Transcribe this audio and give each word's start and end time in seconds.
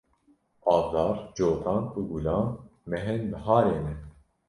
Avdar, 0.75 1.13
Cotan 1.37 1.83
û 1.97 1.99
Gulan 2.11 2.47
mehên 2.89 3.21
biharê 3.31 3.77
ne. 3.85 3.95